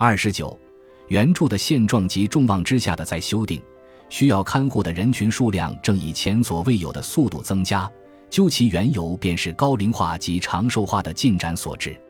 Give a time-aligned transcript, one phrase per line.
[0.00, 0.56] 二十九，
[1.08, 3.60] 原著的现状及众望之下的再修订，
[4.08, 7.90] 需要看护的人群数量正以前所未有的速度增加。
[8.30, 12.00] 究其缘由，便是高龄化及长寿化的进展所致。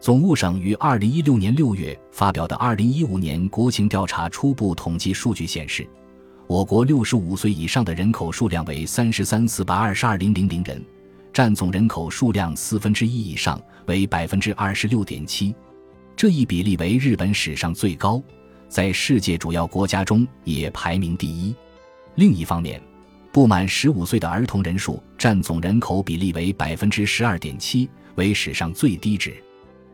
[0.00, 5.88] 总务省于二零一六年六月发表的二零一五年国情调查初步统计数据显示，
[6.48, 10.84] 我国六十五岁以上的人口数量为三十三四百二十二零零零人，
[11.32, 15.54] 占总人口数量四分之一以上，为百分之二十六点七，
[16.18, 18.20] 这一比例为日本史上最高，
[18.68, 21.54] 在世界主要国家中也排名第一。
[22.16, 22.82] 另一方面，
[23.30, 29.32] 不满十五岁的儿童人数占总人口比例为百分之十二点七，为史上最低值。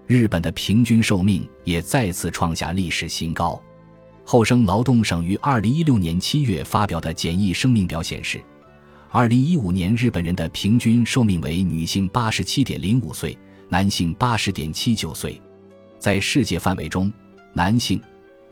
[0.07, 3.63] 日本的平均寿命也再次创下历史新高。
[4.25, 8.43] 厚生劳动省于二零一六年七月发表的简易生命表显示，
[9.11, 13.37] 二零一五年日本人的平均寿命为女性八十七点零五岁，
[13.69, 15.39] 男性八十点七九岁。
[16.05, 17.11] 在世界范围中，
[17.55, 17.99] 男性、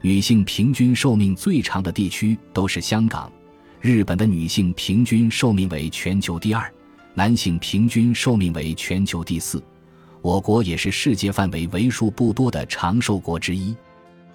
[0.01, 3.31] 女性平均寿命最长的地区都是香港。
[3.79, 6.73] 日本的女性平均寿命为全球第二，
[7.13, 9.63] 男性平均寿命为全球第四。
[10.23, 13.77] 我国也是世界范围为数不多的长寿国之一。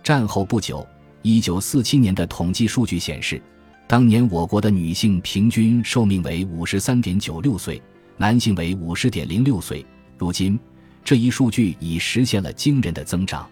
[0.04, 0.88] 战后不久，
[1.24, 3.42] 一九四七年的统计数据显示，
[3.88, 7.82] 当年我国的女性平均寿命为五十三点九六岁，
[8.16, 9.84] 男性为五十点零六岁。
[10.20, 10.60] 如今，
[11.08, 13.48] 这一数据已实现了惊人的增长。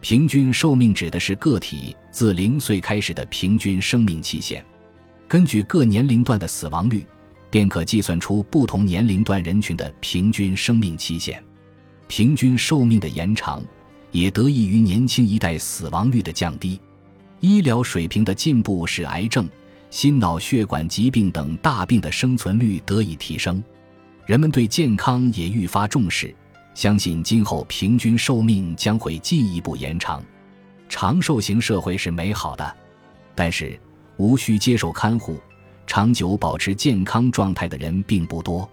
[0.00, 4.64] 平均寿命指的是个体自零岁开始的平均生命期限，
[5.28, 7.04] 根据各年龄段的死亡率，
[7.50, 11.44] 便可计算出不同年龄段人群的平均生命期限。
[12.08, 13.62] 平均寿命的延长，
[14.10, 16.80] 也得益于年轻一代死亡率的降低。
[17.40, 19.46] 医疗水平的进步使癌症、
[19.90, 23.62] 心脑血管疾病等大病的生存率得以提升，
[24.24, 26.34] 人们对健康也愈发重视。
[26.76, 30.22] 相信今后平均寿命将会进一步延长。
[30.88, 32.76] 长寿型社会是美好的，
[33.34, 33.76] 但是
[34.18, 35.40] 无需接受看护、
[35.88, 38.70] 长久保持健康状态的人并不多。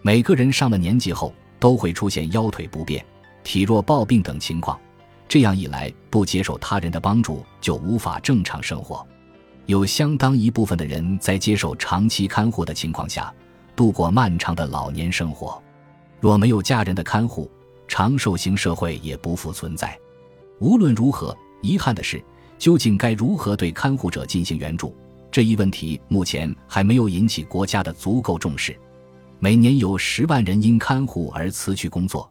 [0.00, 1.34] 每个人上了年纪后。
[1.60, 3.04] 都会出现腰腿不便、
[3.44, 4.80] 体弱暴病等情况，
[5.28, 9.06] 这样一来，不接受他人的帮助就无法正常生活。
[9.66, 13.30] 有相当一部分的人在接受长期看护的情况下，
[13.76, 15.62] 度过漫长的老年生活。
[16.20, 17.50] 若没有家人的看护，
[17.88, 19.98] 长寿型社会也不复存在。
[20.60, 22.22] 无论如何，遗憾的是，
[22.58, 24.94] 究竟该如何对看护者进行援助
[25.30, 28.76] 这一问题，目前还没有引起国家的足够重视。
[29.38, 32.30] 每年有十万人因看护而辞去工作，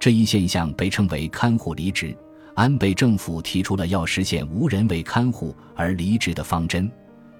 [0.00, 2.16] 这一现象被称为“看护离职”。
[2.56, 6.90] 安倍政府提出了要实现无人为看护而离职的方针，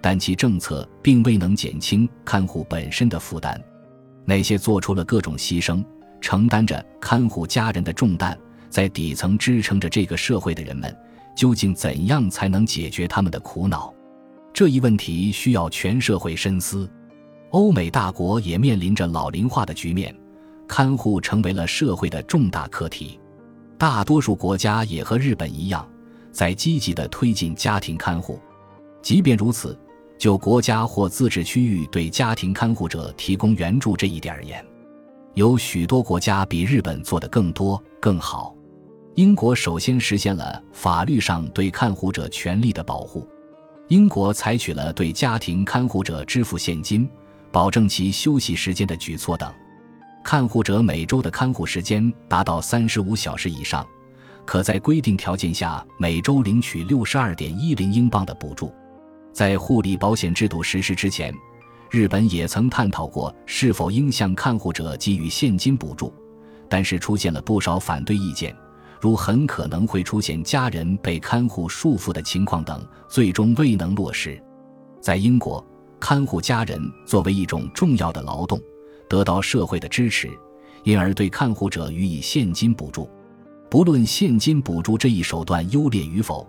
[0.01, 3.61] 但其政策并未能减轻看护本身的负担。
[4.25, 5.85] 那些做出了各种牺牲、
[6.21, 10.95] 承担着看护家人的重担，在底层支撑着这个社会的人们，
[11.35, 13.93] 究竟怎样才能解决他们的苦恼？
[14.53, 16.91] 这一问题需要全社会深思。
[17.51, 20.15] 欧美大国也面临着老龄化的局面，
[20.67, 23.19] 看护成为了社会的重大课题。
[23.79, 25.89] 大多数国家也和日本一样，
[26.33, 28.39] 在积极地推进家庭看护。
[29.01, 29.79] 即便如此，
[30.19, 34.65] 就国家或自治区域对家庭看护者提供援助这一点而言，
[35.35, 38.55] 有许多国家比日本做得更多、更好。
[39.15, 43.27] 英国首先实现了法律上对看护者权利的保护，
[43.87, 47.09] 英国采取了对家庭看护者支付现金。
[47.51, 49.51] 保证其休息时间的举措等，
[50.23, 53.87] 看护者每周的看护时间达到三十五小时以上，
[54.45, 58.71] 可在规定条件下每周领取六十二点一零英镑的补助。
[59.39, 61.33] 在护理保险制度实施之前，
[61.93, 66.13] 日本也曾探讨过是否应向看护者给予现金补助，
[66.69, 68.53] 但是出现了不少反对意见，
[69.01, 74.43] 如很可能会出现家人被看护束缚的情况等，最终未能落实。
[75.01, 75.65] 在英国。
[76.01, 78.61] 看护家人作为一种重要的劳动，
[79.09, 80.29] 得到社会的支持，
[80.83, 83.09] 因而对看护者予以现金补助。
[83.71, 86.45] 不论现金补助这一手段优劣与否，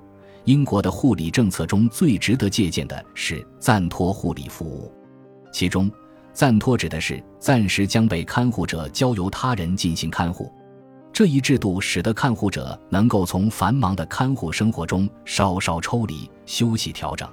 [0.46, 4.92] 英国的护理政策中最值得借鉴的是暂托护理服务。
[5.52, 5.92] 其中，
[6.34, 10.52] 暂托指的是暂时将被看护者交由他人进行看护。
[11.12, 17.28] 这一制度使得看护者能够从繁忙的看护生活中稍稍抽离、休息、调整。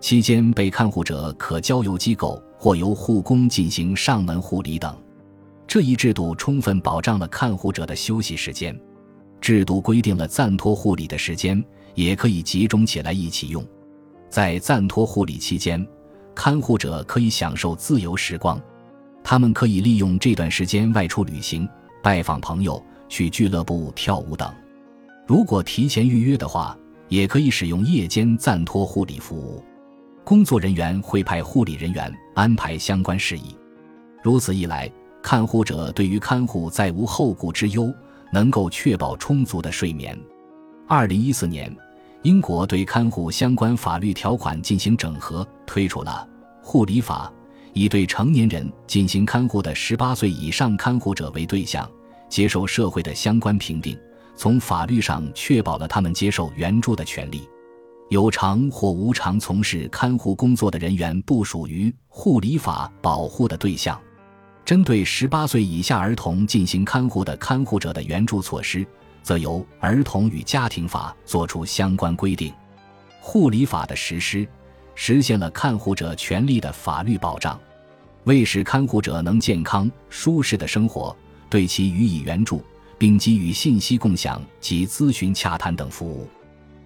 [0.00, 4.96] 期间，被看护者可交由机构或由护工进行上门护理等。
[5.66, 8.74] 这一制度充分保障了看护者的休息时间。
[9.40, 11.62] 制度规定了暂托护理的时间
[11.94, 13.66] 也可以集中起来一起用。
[14.28, 15.84] 在暂托护理期间，
[16.34, 18.60] 看护者可以享受自由时光，
[19.24, 21.68] 他们可以利用这段时间外出旅行、
[22.02, 24.52] 拜访朋友、去俱乐部跳舞等。
[25.26, 26.76] 如果提前预约的话，
[27.08, 29.62] 也可以使用夜间暂托护理服务。
[30.22, 33.56] 工作人员会派护理人员安排相关事宜。
[34.22, 34.88] 如此一来，
[35.22, 37.92] 看护者对于看护再无后顾之忧，
[38.32, 40.18] 能够确保充足的睡眠。
[40.86, 41.74] 二零一四年，
[42.22, 46.28] 英国对看护相关法律条款进行整合，推出了
[46.66, 47.32] 《护理法》，
[47.72, 51.88] 以对成年人进行看护的十八岁以上看护者为对象，
[52.28, 53.98] 接受社会的相关评定，
[54.36, 57.48] 从法律上确保了他们接受援助的权利。
[58.08, 63.96] 有偿或无偿从事看护工作的人员不属于《护理法》保护的对象。
[64.64, 68.86] 针对十八岁以下儿童进行看护的看护者的援助措施。
[69.22, 72.50] 则由《儿童与家庭法》作出相关规定。
[73.20, 74.48] 护理法的实施，
[74.94, 77.60] 实现了看护者权利的法律保障，
[78.24, 81.14] 为使看护者能健康舒适的生活，
[81.50, 82.64] 对其予以援助，
[82.96, 86.26] 并给予信息共享及咨询洽谈等服务。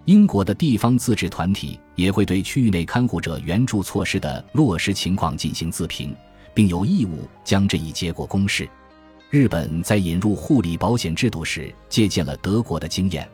[0.04, 6.14] 英国的地方自治团体也会对区域内看护者援助措施的落实情况进行自评，
[6.54, 8.66] 并有义务将这一结果公示。
[9.28, 13.28] 日本在引入护理保险制度时借鉴了德国的经验，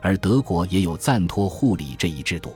[0.00, 2.54] 而德国也有暂托护理这一制度。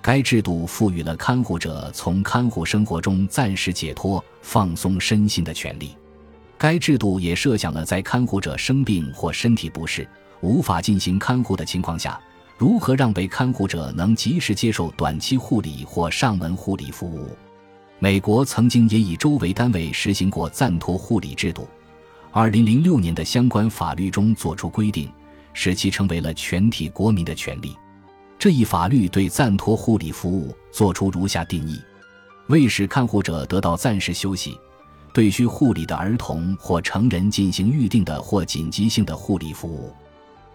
[0.00, 5.96] 该制度赋予了看护者从看护生活中暂时解脱、放松身心的权利。
[6.56, 10.06] 该制度也设想了在看护者生病或身体不适、
[10.40, 12.18] 无法进行看护的情况下，
[12.56, 17.28] 如何让被看护者能及时接受短期护理或上门护理服务。
[18.04, 21.66] 美国曾经也以州为单位实行过暂托护理制度。
[22.32, 25.10] 二零零六年的相关法律中作出规定，
[25.54, 27.74] 使其成为了全体国民的权利。
[28.38, 31.80] 这一法律对暂托护理服务作出如下定义：
[32.48, 34.54] 为使看护者得到暂时休息，
[35.14, 39.90] 对需护理的儿童或成人进行预定的或紧急性的护理服务。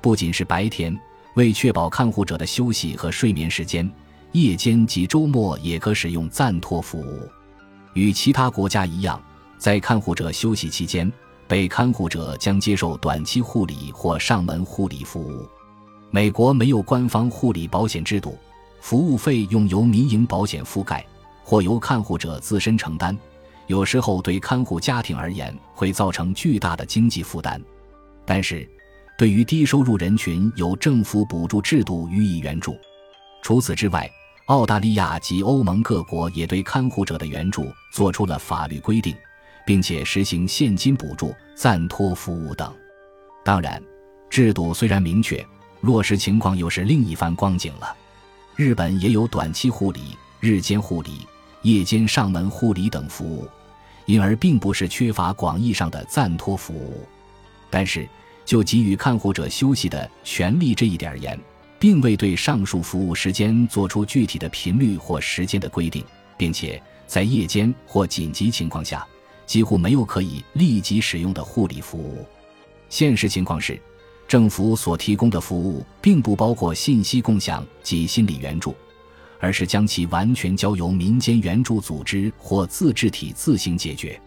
[0.01, 0.95] 不仅是白天，
[1.33, 3.91] 为确保看护者的休息和睡眠时间，
[4.33, 7.27] 夜间及周末也可使用暂托服务。
[7.99, 9.21] 与其他国家一样，
[9.57, 11.11] 在看护者休息期间。
[11.49, 15.49] 被看护者将接受短期护理或上门护理服务。
[16.11, 18.37] 美国没有官方护理保险制度，
[18.81, 21.03] 服务费用由民营保险覆盖，
[21.43, 23.17] 或由看护者自身承担。
[23.65, 27.59] 有时候对看护家庭而言会造成巨大的经济负担。
[28.27, 28.69] 但是，
[29.17, 32.77] 对于低收入人群有政府补助制度予以援助。
[33.41, 34.07] 除此之外，
[34.49, 39.15] 澳大利亚及欧盟各国也对看护者的援助做出了法律规定。
[39.69, 42.73] 并且实行现金补助、暂托服务等。
[43.45, 43.79] 当然，
[44.31, 45.45] 制度虽然明确，
[45.81, 47.95] 落实情况又是另一番光景了。
[48.55, 51.27] 日本也有短期护理、日间护理、
[51.61, 53.47] 夜间上门护理等服务，
[54.07, 57.07] 因而并不是缺乏广义上的暂托服务。
[57.69, 58.09] 但是，
[58.45, 61.39] 就给予看护者休息的权利这一点而言，
[61.79, 66.03] 并未对上述服务时间做出具体的频率或时间的规定，
[66.37, 69.07] 并且在夜间或紧急情况下。
[69.45, 72.23] 几乎没有可以立即使用的护理服务。
[72.87, 73.81] 现实情况是，
[74.27, 78.75] 政府所提供的服务并不包括信息共享及心理援助，
[79.39, 84.21] 而是将其完全交由民间援助组织或自治体自行解决。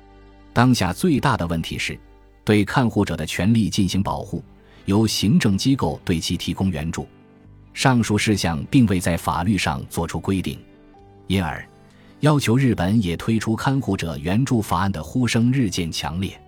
[0.52, 1.96] 当下最大的问题是，
[2.42, 4.42] 对看护者的权利进行保护，
[4.86, 7.06] 由行政机构对其提供援助。
[7.74, 10.58] 上述事项并未在法律上作出规定，
[11.26, 11.64] 因而。
[12.20, 16.40] 要求日本也推出看护者援助法案的呼声日渐强烈。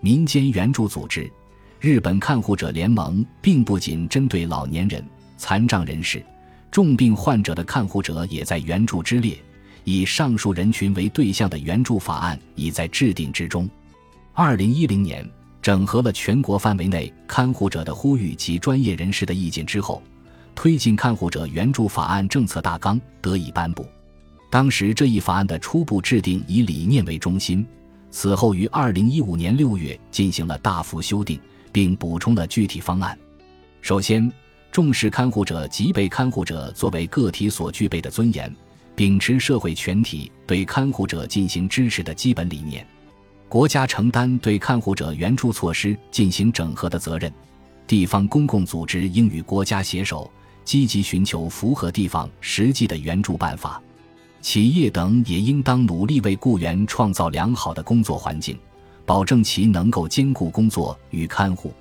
[0.00, 1.30] 民间援助组织
[1.78, 5.04] 日本看护者联盟并不仅针对老年人、
[5.36, 6.20] 残障人士、
[6.72, 9.38] 重病患者的看护者也在援助之列，
[9.84, 13.70] 以上述人群为对象的援助法案已在制定之中。
[14.32, 15.24] 二零一零年，
[15.60, 20.02] 整合了全国范围内看护者的呼吁及专业人士的意见之后，
[20.54, 23.86] 推进看护者援助法案政策大纲得以颁布。
[24.50, 27.66] 当时这一法案的初步制定以理念为中心，
[28.10, 31.40] 此后于二零一五年六月进行了大幅修订，
[31.72, 33.18] 并补充了具体方案。
[33.80, 34.30] 首先，
[34.70, 38.54] 重视看护者及被看护者作为个体所具备的尊严，
[38.94, 42.86] 秉持社会全体对看护者进行支持的基本理念。
[43.48, 47.32] 国家承担对看护者援助措施进行整合的责任，
[47.86, 50.30] 地方公共组织应与国家携手，
[50.64, 53.82] 积极寻求符合地方实际的援助办法。
[54.40, 58.58] 企业等也应当努力为雇员创造良好的工作环境，
[59.06, 61.72] 保证其能够兼顾工作与看护。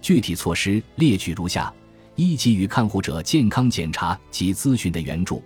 [0.00, 1.72] 具体措施列举如下：
[2.14, 5.42] 一、给予看护者健康检查及咨询的援助；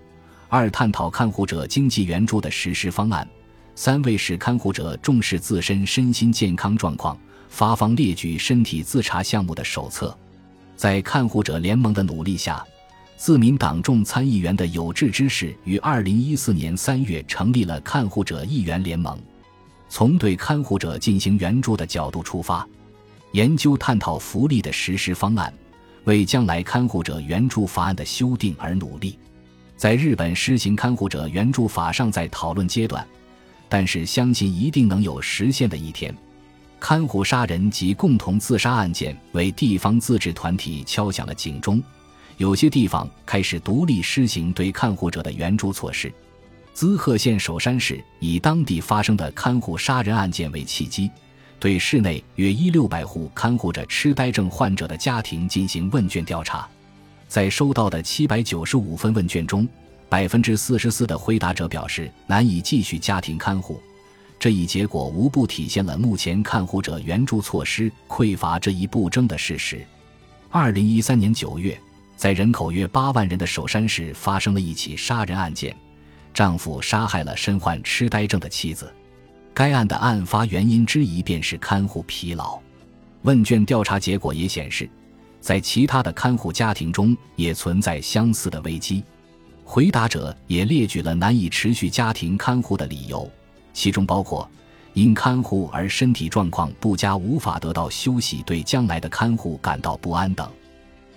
[0.48, 3.26] 二、探讨看护者经济援助的实施方案；
[3.74, 10.16] 三、为使看护者重视自身身心健康状况，发放列举身体自查项目的手册。
[10.76, 12.64] 在看护者联盟的努力下，
[13.24, 19.16] 自民党众参议员的有志之士于二零一四年三月成立了看护者议员联盟，
[19.88, 22.66] 从对看护者进行援助的角度出发，
[23.30, 25.54] 研究探讨福利的实施方案，
[26.02, 29.16] 为将来看护者援助法案的修订而努力。
[29.76, 33.06] 在日本施行看护者援助法尚在讨论阶段，
[33.68, 36.12] 但是相信一定能有实现的一天。
[36.80, 41.80] 看护杀人及共同自杀案件为地方自治团体敲响了警钟，
[42.36, 46.12] 有些地方开始独立施行对看护者的援助措施。
[46.74, 51.10] 滋贺县首山市以当地发生的看护杀人案件为契机，
[51.60, 56.66] 对市内约一六百户看护着痴呆症患者的家庭进行问卷调查，
[57.28, 59.68] 在收到的七百九十五份问卷中，
[60.08, 63.80] 百分之四十四的回答者表示难以继续家庭看护。
[64.38, 69.86] 这一结果无不体现了目前看护者援助措施匮乏这一不争的事实。
[70.50, 71.78] 二零一三年九月，
[72.22, 75.76] 在人口约八万人的首山市发生了一起杀人案件，
[76.32, 78.94] 丈夫杀害了身患痴呆症的妻子。
[79.52, 82.60] 该案的案发原因之一便是看护疲劳。
[83.22, 84.88] 问卷调查结果也显示，
[85.40, 89.02] 在其他的看护家庭中也存在相似的危机。
[89.64, 93.28] 回答者也列举了难以持续家庭看护的理由。
[93.72, 94.48] 其中包括
[94.92, 100.48] 因看护而身体状况不佳无法得到休息，对将来的看护感到不安等。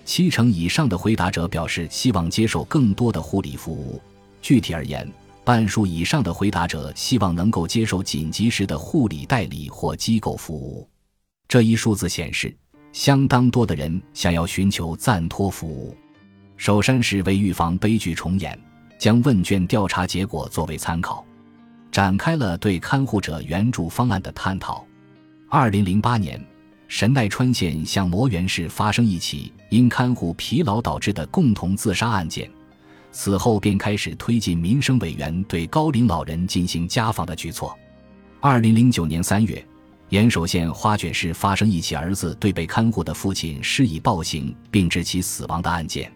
[0.06, 4.00] 七成以上的回答者表示希望接受更多的护理服务。
[4.42, 5.12] 具体而言，
[5.44, 10.88] 半数以上的回答者希望能够接受紧急时的护理代理或机构服务。
[11.48, 12.56] 这一数字显示，
[12.94, 15.98] 相当多的人想要寻求暂托服务。
[16.56, 18.58] 首山市为预防悲剧重演，
[18.98, 21.26] 将问卷调查结果作为参考。
[21.92, 24.86] 展开了对看护者援助方案的探讨。
[25.50, 26.44] 二零零八年，
[26.88, 32.50] 神奈川县向磨原市发生一起因看护疲劳导致的共同自杀案件，
[33.12, 37.78] 此后便开始推进民生委员对高龄老人进行家访的举措。
[38.40, 39.66] 二零零九年三月，
[40.10, 46.12] 岩手县花卷市发生一起儿子对被看护的父亲施以暴行并致其死亡的案件。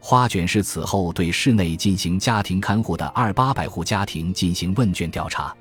[0.00, 5.54] 花卷市此后对市内进行家庭看护的二八百户家庭进行问卷调查，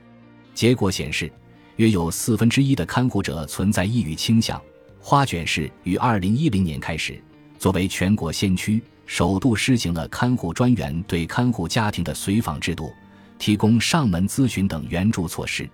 [0.55, 1.31] 结果显示，
[1.79, 4.61] 约有四分之一的看护者存在抑郁倾向。
[4.99, 7.17] 花卷市于二零一零年开始，
[7.57, 12.91] 作为全国先驱，首度施行了看护专员对看护家庭的随访制度，
[13.37, 15.69] 提供上门咨询等援助措施。